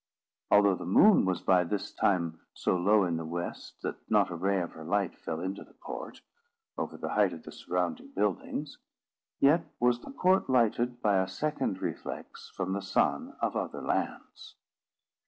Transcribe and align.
Although 0.49 0.77
the 0.77 0.85
moon 0.87 1.25
was 1.25 1.41
by 1.41 1.63
this 1.63 1.91
time 1.93 2.39
so 2.55 2.75
low 2.75 3.03
in 3.03 3.17
the 3.17 3.23
west, 3.23 3.75
that 3.83 3.97
not 4.09 4.31
a 4.31 4.35
ray 4.35 4.59
of 4.59 4.71
her 4.71 4.83
light 4.83 5.15
fell 5.19 5.39
into 5.39 5.63
the 5.63 5.75
court, 5.75 6.21
over 6.75 6.97
the 6.97 7.09
height 7.09 7.33
of 7.33 7.43
the 7.43 7.51
surrounding 7.51 8.07
buildings; 8.07 8.79
yet 9.39 9.63
was 9.79 9.99
the 9.99 10.09
court 10.11 10.49
lighted 10.49 11.03
by 11.03 11.17
a 11.21 11.27
second 11.27 11.83
reflex 11.83 12.49
from 12.55 12.73
the 12.73 12.81
sun 12.81 13.35
of 13.41 13.55
other 13.55 13.83
lands. 13.83 14.55